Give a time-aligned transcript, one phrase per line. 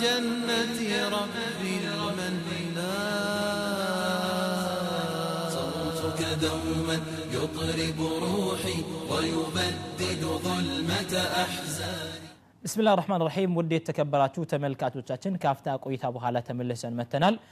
[0.00, 0.56] بسم الله
[12.92, 17.42] الرحمن الرحيم ودي تكبراتو تملكاتو تاتشن كافتا قويتا بحالة تملسن متنال أه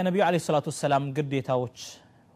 [0.00, 1.78] النبي عليه الصلاة والسلام قد يتاوش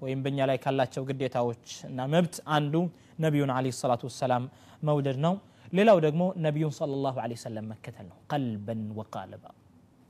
[0.03, 1.69] وين بني عليك الله تشو قد يتاوش
[2.01, 2.83] نمبت عنده
[3.25, 4.43] نبي عليه الصلاة والسلام
[4.89, 5.33] مولدنا
[5.77, 9.45] ሌላው ደግሞ ነቢዩን ሰለላሁ ዐለይሂ ወሰለም መከተል ነው ቀልበን ወቃልባ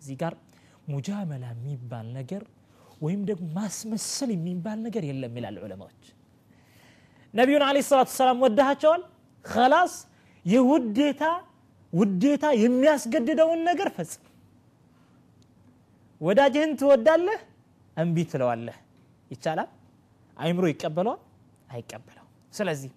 [0.00, 0.34] እዚህ ጋር
[0.92, 2.42] ሙጃመላ የሚባል ነገር
[3.04, 6.02] ወይም ደግሞ ማስመሰል የሚባል ነገር የለም ይላል ዑለማዎች
[7.38, 9.02] ነቢዩን አለ ሰላት ሰላም ወዳሃቸዋል
[9.52, 9.94] ከላስ
[10.54, 11.24] የውዴታ
[12.00, 14.22] ውዴታ የሚያስገድደውን ነገር ፈጽም
[16.26, 17.40] ወዳጅህን ትወዳለህ
[18.02, 18.76] እምቢ ትለዋለህ
[19.34, 19.70] ይቻላል
[20.44, 21.20] አይምሮ ይቀበለዋል
[21.74, 22.24] አይቀበለው
[22.58, 22.90] ስለዚህ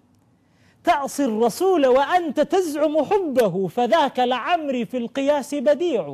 [0.88, 6.04] تعصي الرسول وانت تزعم حبه فذاك لعمري في القياس بديع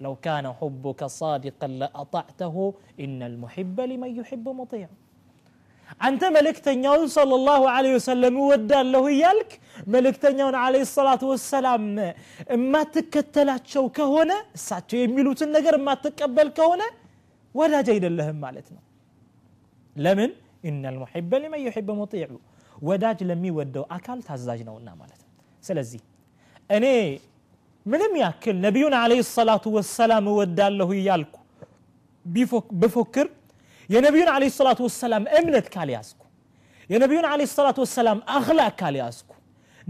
[0.00, 4.88] لو كان حبك صادقا لاطعته ان المحب لمن يحب مطيع
[6.04, 12.14] أنت ملك تنيون صلى الله عليه وسلم ودان له يلك ملك تنيون عليه الصلاة والسلام
[12.74, 13.84] ما تكتلات شو
[14.18, 14.34] هنا
[14.66, 16.88] ساتو يميلو تنقر ما تكبل كهونة
[17.58, 18.78] ولا جيد لهم مالتنا
[20.04, 20.30] لمن
[20.68, 22.38] إن المحب لمن يحب مطيعه
[22.88, 25.20] وداج لمي ودو أكال تازاج نو نامالت
[25.66, 26.00] سلزي
[26.76, 26.96] أني
[27.90, 31.40] من لم يأكل نبينا عليه الصلاة والسلام ودى الله يالكو
[32.34, 33.26] بفك بفكر
[33.92, 36.26] يا نبينا عليه الصلاة والسلام أمنت كالياسكو
[36.92, 39.34] يا نبينا عليه الصلاة والسلام أخلاق كالياسكو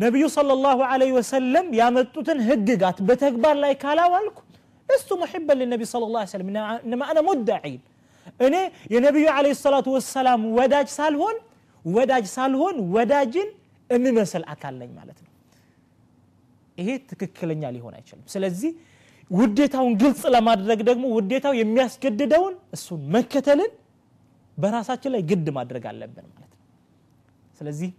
[0.05, 4.43] نبي صلى الله عليه وسلم يا متوتن هجقات بتكبر لا يكالا والكو
[4.91, 6.49] لست محبا للنبي صلى الله عليه وسلم
[6.87, 7.77] إنما أنا مدعي
[8.47, 8.61] أنا
[8.95, 11.37] يا نبي عليه الصلاة والسلام وداج سالهون
[11.97, 13.49] ወዳጅ ሳልሆን ወዳጅን
[13.95, 15.33] የሚመስል አካል ነኝ ማለት ነው
[16.81, 18.73] ይሄ ትክክለኛ ሊሆን አይችልም ስለዚህ
[19.39, 23.73] ውዴታውን ግልጽ ለማድረግ ደግሞ ውዴታው የሚያስገድደውን እሱን መከተልን
[24.63, 26.67] በራሳችን ላይ ግድ ማድረግ አለብን ማለት ነው
[27.59, 27.91] ስለዚህ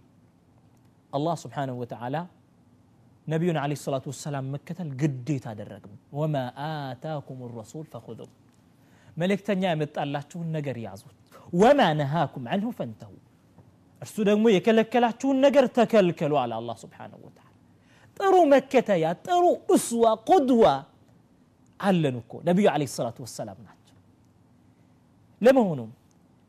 [1.16, 2.16] አላህ ስብሓንሁ ወተላ
[3.32, 6.34] ነቢዩን አለ ሰላቱ ወሰላም መከተል ግዴታ አደረግም ወማ
[6.68, 8.20] አታኩም ረሱል ፈኹዙ
[9.22, 11.16] መልእክተኛ የመጣላችሁን ነገር ያዙት
[11.62, 13.12] ወማ ነሃኩም አንሁ ፈንተው
[14.04, 17.46] እርሱ ደግሞ የከለከላችሁን ነገር ተከልከሉ አለ አላህ ስብሓንሁ ወተዓላ
[18.18, 19.44] ጥሩ መከተያ ጥሩ
[19.76, 20.64] እስዋ ቁድዋ
[21.88, 23.96] አለን እኮ ነቢዩ አለ ሰላቱ ወሰላም ናቸው
[25.46, 25.80] ለመሆኑ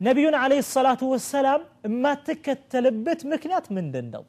[0.08, 4.24] ነቢዩን አለ ሰላቱ ወሰላም የማትከተልበት ምክንያት ምንድን ነው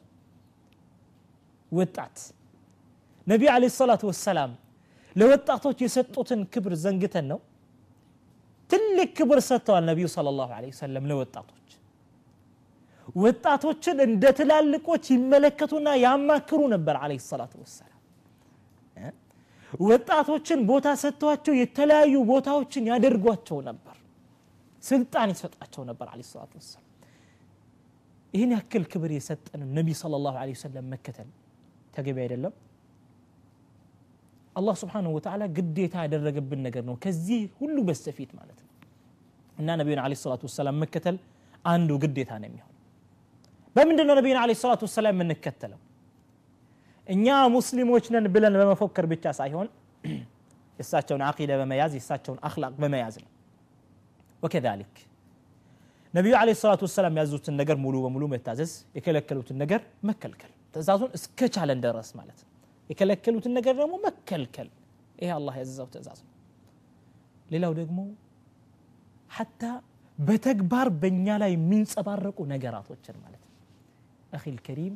[1.80, 2.18] ወጣት
[3.32, 4.52] ነቢዩ አለ ሰላቱ ወሰላም
[5.20, 7.40] ለወጣቶች የሰጡትን ክብር ዘንግተን ነው
[8.72, 11.63] ትልቅ ክብር ሰጥተዋል ነቢዩ ለ ላሁ ለ ወሰለም ለወጣቶች
[13.24, 17.90] ወጣቶችን እንደ ትላልቆች ይመለከቱና ያማክሩ ነበር አለ ሰላቱ ወሰላም
[19.90, 23.96] ወጣቶችን ቦታ ሰጥተዋቸው የተለያዩ ቦታዎችን ያደርጓቸው ነበር
[24.90, 26.80] ስልጣን ይሰጣቸው ነበር አለ ሰላቱ ወሰላም
[28.36, 31.28] ይህን ያክል ክብር የሰጠን ነቢ ሰለላሁ ላሁ ወሰለም መከተል
[31.96, 32.54] ተገቢ አይደለም
[34.60, 38.70] አላህ ስብሓንሁ ወተዓላ ግዴታ ያደረገብን ነገር ነው ከዚህ ሁሉ በስተፊት ማለት ነው
[39.62, 41.18] እና ነቢዩን ለ ሰላቱ ወሰላም መከተል
[41.72, 42.72] አንዱ ግዴታ ነው የሚሆን
[43.76, 45.80] በምንድን ነው ነቢይን አለ ሰላቱ ወሰላም የምንከተለው
[47.14, 47.26] እኛ
[47.56, 49.68] ሙስሊሞች ነን ብለን በመፎከር ብቻ ሳይሆን
[50.78, 53.30] የእሳቸውን አቂዳ በመያዝ የእሳቸውን አክላቅ በመያዝ ነው
[54.44, 54.94] ወከዛሊክ
[56.16, 61.80] ነቢዩ አለ ሰላቱ ወሰላም ያዙትን ነገር ሙሉ በሙሉ መታዘዝ የከለከሉትን ነገር መከልከል ትእዛዙን እስከ ቻለን
[61.86, 62.38] ድረስ ማለት
[62.90, 64.68] የከለከሉትን ነገር ደግሞ መከልከል
[65.22, 66.32] ይሄ አላህ ያዘዘው ትእዛዝ ነው
[67.54, 67.98] ሌላው ደግሞ
[69.38, 69.62] ሐታ
[70.26, 73.33] በተግባር በእኛ ላይ የሚንጸባረቁ ነገራቶችን ማለት
[74.36, 74.94] أخي الكريم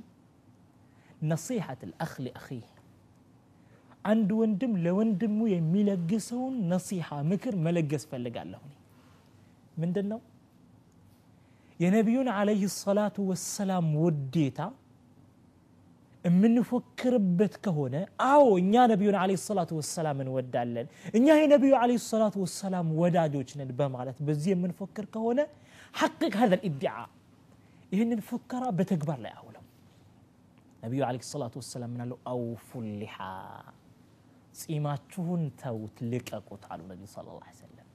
[1.35, 2.67] نصيحة الأخ لأخيه
[4.11, 8.55] عند وندم لوندم يملقسون نصيحة مكر ملقس فاللي قال
[9.81, 10.21] من دنو
[11.83, 14.69] يا نبيون عليه الصلاة والسلام وديتا
[16.41, 18.01] من نفكر بتك هنا
[18.33, 20.87] أو إن يا نبيون عليه الصلاة والسلام نود علن
[21.17, 25.45] إن يا نبي عليه الصلاة والسلام ودا جوتشنا بمغلت بزي من فكر كهونة
[26.01, 27.09] حقق هذا الإدعاء
[27.93, 29.63] ይህንን ፉከራ በተግባር ላይ አውለው።
[30.83, 32.69] ነቢዩ ዓለይሂ ሰላቱ ወሰላም ምናሉ አውፉ
[33.03, 33.17] ሊሓ
[34.63, 37.89] ጺማችሁን ተውት ልቀቁት አሉ ነቢዩ ሰለላሁ ዓለይሂ ወሰለም።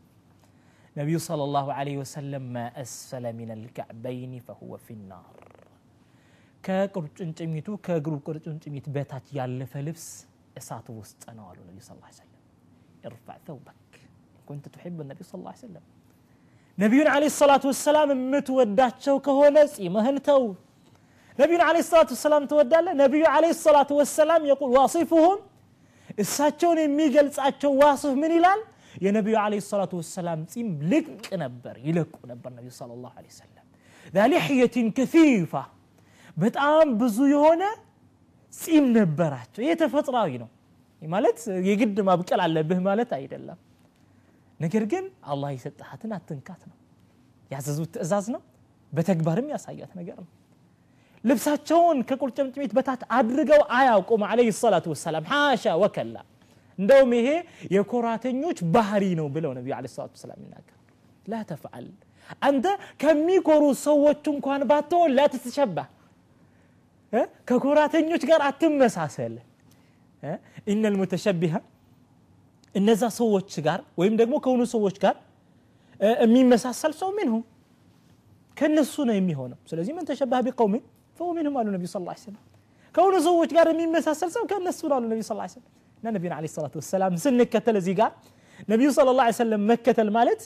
[0.99, 5.39] ነቢዩ ሰለላሁ ዓለይሂ ወሰለም ማ አስፈለ ሚነል ከዕበይኒ ፈሁወ ፊናር
[6.67, 10.07] ከቁርጭምጭሚቱ ከእግሩ ቁርጭምጭሚት በታች ያለፈ ልብስ
[10.61, 12.39] እሳት ውስጥ ነው አሉ ነቢዩ ሰለላሁ ዓለይሂ ወሰለም።
[13.09, 13.91] ኢርፋዕ ተውበክ
[14.49, 15.85] ኩንት ትሕቡ ነቢዩ ሰለላሁ ዓለይሂ ወሰለም
[16.81, 20.43] نبينا عليه الصلاة والسلام متودات شوكه هو نسي مهنتو
[21.41, 25.35] نبينا عليه الصلاة والسلام تودى له نبينا عليه الصلاة والسلام يقول واصفهم
[26.23, 28.59] الساتشون الميجل ساتشون واصف من إلال
[29.05, 31.07] يا نبي عليه الصلاة والسلام سيم لك
[31.43, 33.63] نبر يلك نبر النبي صلى الله عليه وسلم
[34.15, 35.63] ذا لحية كثيفة
[36.39, 37.69] بتقام بزيونة
[38.61, 40.47] سيم نبرات يتفطر أينه
[41.13, 41.37] مالت
[41.69, 43.55] يقدم ما بكل على به مالت أيد الله
[44.63, 46.77] ነገር ግን አላህ የሰጠሃትን አትንካት ነው
[47.53, 48.41] ያዘዙት ትእዛዝ ነው
[48.97, 50.29] በተግባርም ያሳያት ነገር ነው
[51.29, 56.17] ልብሳቸውን ከቁርጭምጭሚት በታች አድርገው አያውቁም አለ ሰላቱ ወሰላም ሓሻ ወከላ
[56.81, 57.29] እንደውም ይሄ
[57.75, 60.77] የኮራተኞች ባህሪ ነው ብለው ነቢዩ አለ ሰላቱ ወሰላም ይናገር
[61.31, 61.87] ላ ተፍዓል
[62.47, 62.67] አንተ
[63.01, 65.77] ከሚኮሩ ሰዎች እንኳን ባትሆን ላትተሸባ
[67.49, 69.33] ከኮራተኞች ጋር አትመሳሰል
[70.73, 71.55] ኢነ ልሙተሸቢሃ
[72.79, 75.15] እነዛ ሰዎች ጋር ወይም ደግሞ ከሆኑ ሰዎች ጋር
[76.25, 77.35] የሚመሳሰል ሰው ምንሁ
[78.59, 80.83] ከነሱ ነው የሚሆነው ስለዚህ ምን ተሸባህ ቢቀውሚን
[81.17, 82.41] ፈሁ ምንሁም አሉ ነቢ ስ ስለም
[82.95, 85.63] ከሆኑ ሰዎች ጋር የሚመሳሰል ሰው ከነሱ ነው አሉ ነቢ ስ ስለም
[85.99, 88.11] እና ነቢን ለ ሰላት ወሰላም ስንከተል እዚህ ጋር
[88.71, 90.41] ነቢዩ ስለ ላ ሰለም መከተል ማለት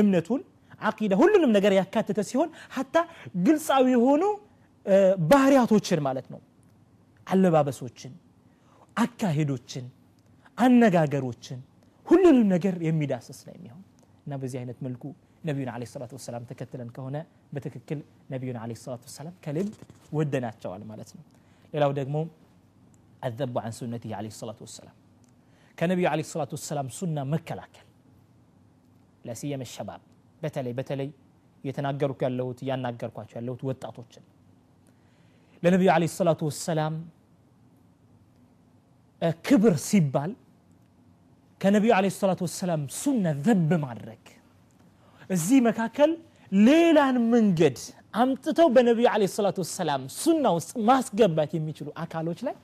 [0.00, 0.40] እምነቱን
[0.88, 2.96] አቂዳ ሁሉንም ነገር ያካተተ ሲሆን ሀታ
[3.46, 4.22] ግልጻዊ የሆኑ
[5.30, 6.40] ባህሪያቶችን ማለት ነው
[7.32, 8.12] አለባበሶችን
[9.04, 9.84] አካሄዶችን
[10.66, 11.58] አነጋገሮችን
[12.10, 13.82] ሁሉንም ነገር የሚዳስስ ነው የሚሆን
[14.26, 15.02] እና በዚህ አይነት መልኩ
[15.48, 17.16] ነቢዩን አለ ሰላት ወሰላም ተከትለን ከሆነ
[17.54, 17.98] በትክክል
[18.32, 19.68] ነቢዩን አለ ሰላት ወሰላም ከልብ
[20.18, 21.24] ወደናቸዋል ማለት ነው
[21.74, 22.16] ሌላው ደግሞ
[23.28, 24.96] አዘቡ አን ሱነት አለ ሰላት ወሰላም
[25.80, 27.86] ከነቢዩ አለ ሰላት ወሰላም ሱና መከላከል
[29.28, 30.02] ለስየመ ሸባብ
[30.42, 31.08] በተለይ በተለይ
[31.64, 34.24] እየተናገርኩ ያለሁት እያናገርኳቸው ያለሁት ወጣቶችን
[35.64, 36.96] ለነቢዩ አለ ሰላቱ ወሰላም
[39.46, 40.32] ክብር ሲባል
[41.62, 44.22] ከነቢዩ አለ ሰላት ወሰላም ሱነ ዘብ ማድረግ
[45.34, 46.10] እዚህ መካከል
[46.66, 47.78] ሌላን መንገድ
[48.22, 52.54] አምጥተው በነቢዩ አለ ሰላት ወሰላም ሱና ውስጥ ማስገባት የሚችሉ አካሎች ላይ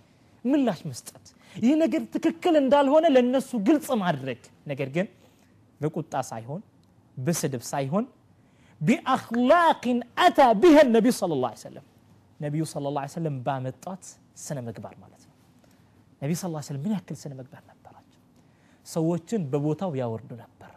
[0.50, 1.26] ምላሽ መስጠት
[1.64, 5.06] ይህ ነገር ትክክል እንዳልሆነ ለእነሱ ግልጽ ማድረግ ነገር ግን
[5.82, 6.62] በቁጣ ሳይሆን
[7.26, 8.04] በስድብ ሳይሆን
[8.88, 11.86] ቢአክላቅን አታ ቢህ ነቢዩ ስለ ላ ሰለም
[12.44, 14.04] ነቢዩ ስለ ላ ሰለም ባመጧት
[14.46, 15.34] ስነ ምግባር ማለት ነው
[16.24, 17.62] ነቢዩ ስለ ላ ሰለም ምን ያክል ስነ ምግባር
[18.92, 20.70] ሰዎችን በቦታው ያወርዱ ነበር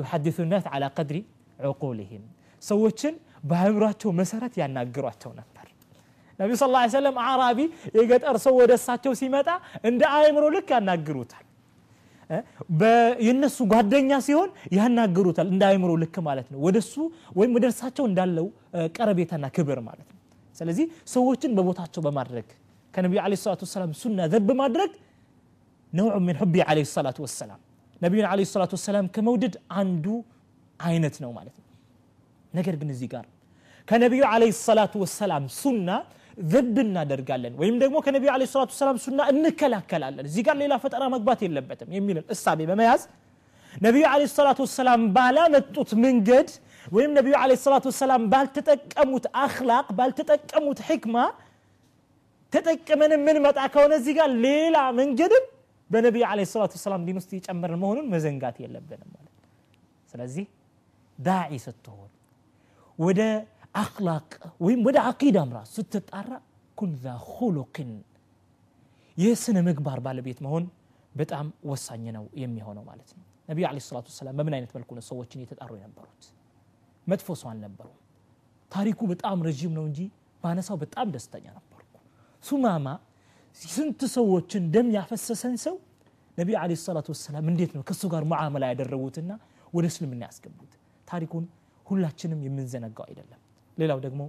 [0.00, 1.18] ዩሐዲሱ ናስ አላ ቀድሪ
[1.70, 2.24] ዕቁልህም
[2.70, 3.14] ሰዎችን
[3.50, 5.66] በአእምሯቸው መሰረት ያናግሯቸው ነበር
[6.40, 7.60] ነቢ ስ ላ ሰለም አራቢ
[7.98, 9.48] የገጠር ሰው ወደ እሳቸው ሲመጣ
[9.88, 11.44] እንደ አእምሮ ልክ ያናግሩታል
[13.26, 16.94] የእነሱ ጓደኛ ሲሆን ያናግሩታል እንደ አእምሮ ልክ ማለት ነው ወደሱ
[17.40, 18.46] ወይም ወደ እርሳቸው እንዳለው
[18.96, 20.18] ቀረቤታና ክብር ማለት ነው
[20.58, 20.86] ስለዚህ
[21.16, 22.46] ሰዎችን በቦታቸው በማድረግ
[22.94, 24.92] ከነቢዩ ለ ሰላቱ ሰላም ሱና ዘብ ማድረግ
[26.00, 27.60] نوع من حبي عليه الصلاة والسلام
[28.04, 30.06] ነቢዩን አለ ሰላቱ ወሰላም ከመውደድ አንዱ
[30.88, 31.64] አይነት ነው ማለት ነው
[32.58, 33.24] ነገር ግን እዚህ ጋር
[33.90, 35.88] ከነቢዩ አለ ሰላቱ ወሰላም ሱና
[36.52, 41.40] ዘብ እናደርጋለን ወይም ደግሞ ከነቢዩ አለ ሰላቱ ወሰላም ሱና እንከላከላለን እዚህ ጋር ሌላ ፈጠራ መግባት
[41.46, 43.02] የለበትም የሚልን እሳቤ በመያዝ
[43.88, 46.48] ነቢዩ አለ ሰላቱ ወሰላም ባላመጡት መንገድ
[46.98, 51.16] ወይም ነቢዩ አለ ሰላቱ ወሰላም ባልተጠቀሙት አክላቅ ባልተጠቀሙት ሕክማ
[52.56, 55.44] ተጠቅመን የምንመጣ ከሆነ እዚህ ጋር ሌላ መንገድም
[55.92, 59.34] በነቢዩ አለ ሰላቱ ሰላም ዲን ውስጥ የጨመረ መሆኑን መዘንጋት የለብንም ማለት
[60.10, 60.46] ስለዚህ
[61.26, 62.10] ዳዒ ስትሆን
[63.04, 63.20] ወደ
[63.82, 64.30] አክላቅ
[64.64, 66.28] ወይም ወደ አቂዳም ራሱ ስትጣራ
[66.80, 67.90] ኩን ዛ ሁሉቅን
[69.22, 70.64] የስነ ምግባር ባለቤት መሆን
[71.20, 75.42] በጣም ወሳኝ ነው የሚሆነው ማለት ነው ነቢዩ አለ ሰላቱ ሰላም በምን አይነት መልኩ ነው ሰዎችን
[75.44, 76.24] የተጣሩ የነበሩት
[77.10, 77.96] መጥፎ ሰው አልነበሩም
[78.74, 80.00] ታሪኩ በጣም ረዥም ነው እንጂ
[80.44, 81.74] ባነሳው በጣም ደስተኛ ነበርኩ
[82.48, 82.88] ሱማማ
[83.74, 85.76] ስንት ሰዎችን ደም ያፈሰሰን ሰው
[86.40, 89.30] ነቢዩ ለ ሰላት ወሰላም እንዴት ነው ከእሱ ጋር ሙዓመላ ያደረጉትና
[89.76, 90.72] ወደ እስልምና ያስገቡት
[91.10, 91.44] ታሪኩን
[91.88, 93.40] ሁላችንም የምንዘነጋው አይደለም
[93.80, 94.20] ሌላው ደግሞ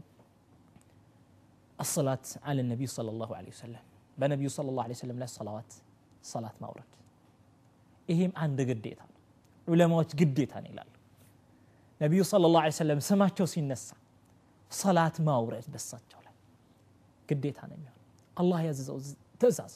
[1.84, 3.84] አሰላት አለ ነቢዩ ለ ላሁ ለ ወሰለም
[4.22, 5.74] በነቢዩ ለ ላሁ ሰለም ላይ ሰላዋት
[6.32, 6.90] ሰላት ማውረድ
[8.12, 9.18] ይሄም አንድ ግዴታ ነው
[9.74, 10.92] ዑለማዎች ግዴታ ነው ይላሉ
[12.04, 13.88] ነቢዩ ለ ላሁ ሰለም ስማቸው ሲነሳ
[14.82, 16.36] ሰላት ማውረድ በሳቸው ላይ
[17.30, 17.96] ግዴታ ነው የሚሆን
[18.42, 18.98] الله يززو
[19.42, 19.74] تزاز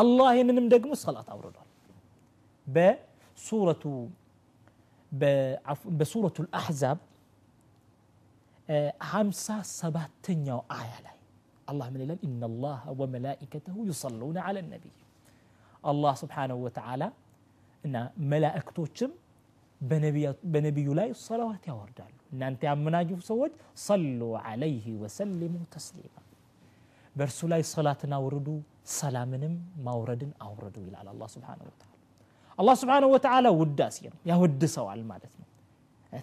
[0.00, 1.56] الله ينم دقمو صلاة أورد
[2.76, 3.84] بسورة
[6.00, 6.98] بسورة الأحزاب
[9.10, 11.12] همسا آه، سباتن يو آية لي
[11.70, 14.92] الله من الله إن الله وملائكته يصلون على النبي
[15.90, 17.08] الله سبحانه وتعالى
[17.86, 17.94] إن
[18.34, 19.10] ملائكتوشم
[20.54, 23.18] بنبي لا صلوات يوردان إن أنت عم مناجف
[23.88, 26.20] صلوا عليه وسلموا تسليماً
[27.18, 28.56] برسو لاي صلاتنا وردو
[29.00, 29.50] سلامنا
[29.84, 31.94] ما وردن أوردو إلى الله سبحانه وتعالى
[32.60, 35.46] الله سبحانه وتعالى وداسيا يا ودسوا على المالتنا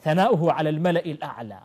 [0.06, 1.60] ثناؤه على الملأ الأعلى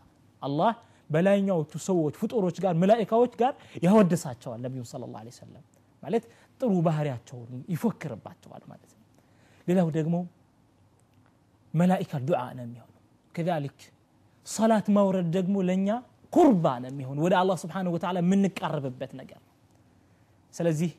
[0.47, 0.71] الله
[1.13, 3.53] بلاين يو تسوت فتوروش قال ملائكة وش قال
[3.85, 5.63] يا ودسات شوال النبي صلى الله عليه وسلم
[6.03, 6.23] معلت
[6.59, 9.03] طرو بهريات شوال يفكر بات شوال مالتنا
[9.67, 10.21] لله دقمو
[11.83, 12.91] ملائكة دعاء نميون
[13.35, 13.77] كذلك
[14.57, 15.99] صلاة ما ورد دقمو لن يو
[16.35, 19.53] ቁርባ ለሚሆን ወደ አላህ ስብሓንሁ ወተዓላ የምንቀርብበት ነገር ነው
[20.57, 20.91] ስለዚህ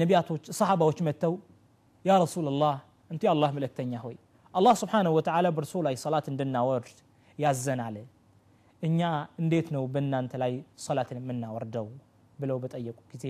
[0.00, 1.34] ነቢያቶች ሰሓባዎች መጥተው
[2.08, 2.76] ያ ረሱላላህ
[3.12, 4.16] እንቱ የአላህ መለክተኛ ሆይ
[4.58, 6.98] አላህ ስብሓንሁ ወተዓላ በእርሶ ላይ ሰላት እንድናወርድ
[7.44, 7.96] ያዘናል
[8.86, 9.00] እኛ
[9.42, 10.52] እንዴት ነው በእናንተ ላይ
[10.86, 11.86] ሰላትን የምናወርደው
[12.42, 13.24] ብለው በጠየቁ ጊዜ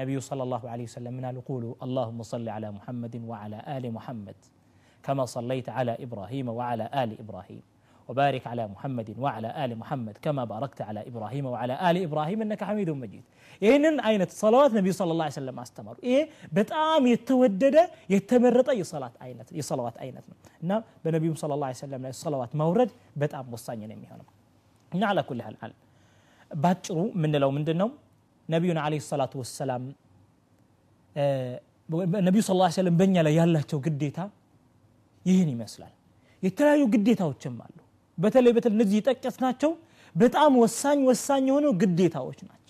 [0.00, 4.38] ነቢዩ صلى الله عليه وسلم من قولوا اللهم صل على محمد وعلى آل محمد
[5.06, 7.64] كما صليت على إبراهيم وعلى آل إبراهيم
[8.08, 12.90] وبارك على محمد وعلى آل محمد كما باركت على إبراهيم وعلى آل إبراهيم إنك حميد
[12.90, 13.22] مجيد
[13.62, 17.76] اين أين الصلوات النبي صلى الله عليه وسلم استمر إيه بتأم يتودد
[18.10, 20.14] يتمرط أي صلاة أين أي صلوات أين
[20.62, 24.08] نا بنبي صلى الله عليه وسلم الصلوات مورد بتأم مصان ينمي
[24.94, 25.72] هنا على كل حال الآن
[26.64, 27.90] باتشرو من لو من دنهم
[28.54, 29.82] نبينا عليه الصلاة والسلام
[32.26, 34.26] النبي صلى الله عليه وسلم بنيا له يالله تو قديتها
[35.28, 35.86] يهني مثلا
[36.46, 37.83] يتلايو قديتها وتشمالو
[38.22, 39.70] በተለይ በተለይ እነዚህ የጠቀስናቸው
[40.22, 42.60] በጣም ወሳኝ ወሳኝ የሆኑ ግዴታዎች ናቸው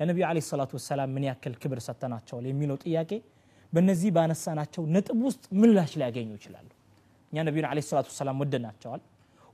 [0.00, 3.10] ለነቢዩ አለ ሰላቱ ወሰላም ምን ያክል ክብር ሰጥተናቸዋል የሚለው ጥያቄ
[3.74, 6.68] በእነዚህ ባነሳናቸው ነጥብ ውስጥ ምላሽ ሊያገኙ ይችላሉ
[7.30, 9.02] እኛ ነቢዩን አለ ሰላቱ ወሰላም ወደድናቸዋል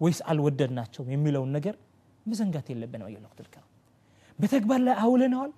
[0.04, 1.74] ወይስ አልወደድናቸውም የሚለውን ነገር
[2.30, 3.56] መዘንጋት የለብን አየ ወቅት ልከ
[4.42, 5.52] በተግባር ላይ አውለነዋል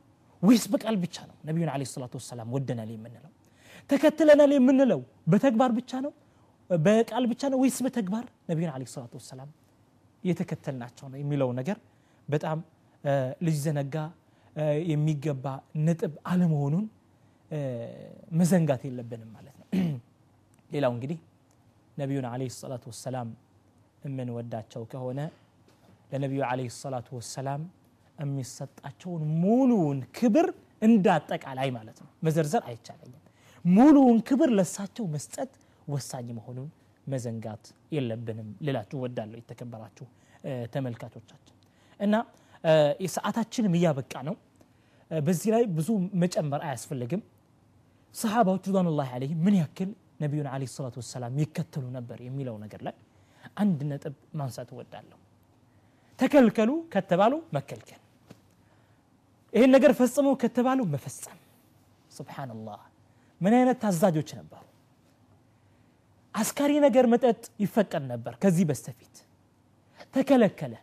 [0.46, 3.32] ወይስ በቃል ብቻ ነው ነቢዩን አለ ሰላቱ ወሰላም ወደናል የምንለው
[3.90, 5.00] ተከትለናል የምንለው
[5.32, 6.12] በተግባር ብቻ ነው
[6.98, 9.48] በቃል ብቻ ነው ወይስ በተግባር ነቢዩን አለ ሰላት ወሰላም
[10.24, 11.78] እየተከተልናቸው ነው የሚለው ነገር
[12.32, 12.58] በጣም
[13.46, 13.94] ልጅ ዘነጋ
[14.92, 15.46] የሚገባ
[15.86, 16.84] ነጥብ አለመሆኑን
[18.40, 19.66] መዘንጋት የለብንም ማለት ነው
[20.74, 21.18] ሌላው እንግዲህ
[22.00, 23.28] ነቢዩን አለ ሰላት ወሰላም
[24.06, 25.20] የምንወዳቸው ከሆነ
[26.10, 27.62] ለነቢዩ አለ ሰላት ወሰላም
[28.22, 30.48] የሚሰጣቸውን ሙሉውን ክብር
[30.88, 33.22] እንዳጠቃላይ ማለት ነው መዘርዘር አይቻለኝም
[33.76, 35.52] ሙሉውን ክብር ለሳቸው መስጠት
[35.94, 36.68] ወሳኝ መሆኑን
[37.12, 37.64] መዘንጋት
[37.96, 40.06] የለብንም ልላችሁ ወዳለሁ የተከበራችሁ
[40.74, 41.56] ተመልካቾቻችን
[42.04, 42.14] እና
[43.16, 44.36] ሰዓታችንም እያበቃ ነው
[45.26, 45.88] በዚህ ላይ ብዙ
[46.22, 47.22] መጨመር አያስፈልግም
[48.22, 49.90] ሰሓባዎች ሪድዋን ላ አለህ ምን ያክል
[50.24, 52.94] ነቢዩን አለ ሰላት ወሰላም ይከተሉ ነበር የሚለው ነገር ላይ
[53.62, 55.18] አንድ ነጥብ ማንሳት እወዳለሁ
[56.20, 58.02] ተከልከሉ ከተባሉ መከልከል
[59.56, 61.38] ይህን ነገር ፈጽሙ ከተባሉ መፈጸም
[62.18, 62.80] ስብሓንላህ
[63.44, 64.62] ምን አይነት ታዛጆች ነበሩ
[66.36, 69.08] عسكري نجر متأت يفكر نبر كذي بستفيد
[70.12, 70.78] تكلكلة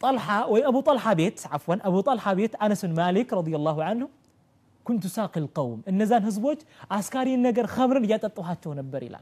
[0.00, 4.08] طلحة وي أبو طلحة بيت عفوا أبو طلحة بيت أنس مالك رضي الله عنه
[4.84, 6.56] كنت ساقي القوم النزان هزبوج
[6.90, 9.18] عسكري نجر خمر يتطوحاتو تونبر إلى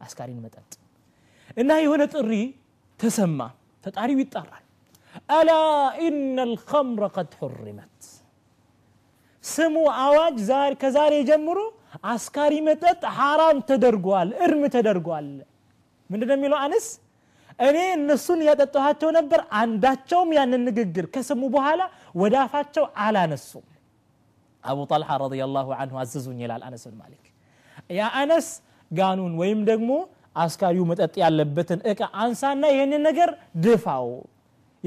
[0.00, 0.74] عسكري متأت
[1.58, 2.54] إنها هنا تري
[2.98, 3.50] تسمى
[3.82, 4.58] فتعري ويتطرع
[5.30, 8.20] ألا إن الخمر قد حرمت
[9.40, 11.74] سمو عواج زار كزار جمرو
[12.14, 15.28] አስካሪ መጠጥ ሐራም ተደርጓል እርም ተደርጓል
[16.12, 16.86] ምንድነው የሚለው አንስ
[17.66, 21.82] እኔ እነሱን ያጠጣኋቸው ነበር አንዳቸውም ያንን ንግግር ከሰሙ በኋላ
[22.22, 23.64] ወደ አፋቸው አላነሱም
[24.70, 27.24] አቡ ጣልሓ ረዲየላሁ አንሁ አዘዙኝ ይላል አነስ ብን ማሊክ
[27.98, 28.48] ያ አነስ
[28.98, 29.92] ጋኑን ወይም ደግሞ
[30.44, 33.30] አስካሪው መጠጥ ያለበትን እቃ አንሳና ይህንን ነገር
[33.64, 34.08] ድፋው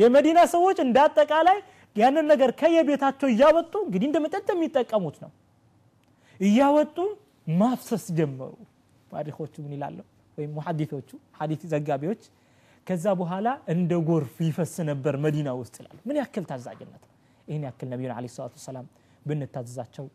[0.02, 1.58] የመዲና ሰዎች እንዳጠቃላይ
[2.02, 5.32] ያንን ነገር ከየቤታቸው እያወጡ እንግዲህ እንደ መጠጥ የሚጠቀሙት ነው
[6.48, 6.98] እያወጡ
[7.60, 8.52] ማፍሰስ ጀመሩ
[9.14, 10.00] ታሪኮቹ ምን ይላሉ
[10.38, 12.22] ወይም ሙሐዲቶቹ ሐዲት ዘጋቢዎች
[12.88, 17.14] ከዛ በኋላ እንደ ጎርፍ ይፈስ ነበር መዲና ውስጥ ይላሉ ምን ያክል ታዛዥነት ነው
[17.50, 18.86] ይህን ያክል ነቢዩን አለ ሰላቱ ሰላም
[19.30, 20.06] ብንታዘዛቸው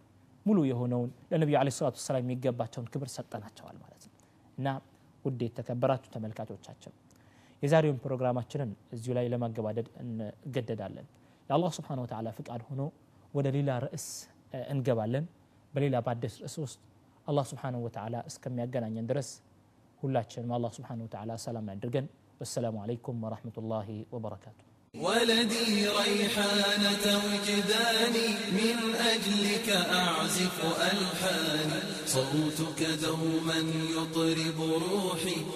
[0.49, 4.15] ሙሉ የሆነውን ለነቢዩ አለ ሰላቱ ሰላም የሚገባቸውን ክብር ሰጠናቸዋል ማለት ነው
[4.59, 4.69] እና
[5.25, 6.93] ውድ የተከበራችሁ ተመልካቾቻቸው
[7.65, 11.09] የዛሬውን ፕሮግራማችንን እዚሁ ላይ ለማገባደድ እንገደዳለን
[11.49, 12.83] የአላህ ስብሓን ወተላ ፍቃድ ሆኖ
[13.39, 14.07] ወደ ሌላ ርዕስ
[14.75, 15.25] እንገባለን
[15.75, 16.73] بليلة بادس رسوس
[17.31, 19.29] الله سبحانه وتعالى اسكم يقنا يندرس
[20.03, 22.07] هلاتشن ما الله سبحانه وتعالى سلام عندرقن
[22.41, 24.65] والسلام عليكم ورحمة الله وبركاته
[25.07, 25.71] ولدي
[26.03, 28.27] ريحانة وجداني
[28.61, 28.77] من
[29.15, 29.69] أجلك
[30.05, 30.59] أعزف
[30.91, 31.77] ألحاني
[32.15, 33.61] صوتك دوما
[33.97, 34.59] يطرب
[34.91, 35.51] روحي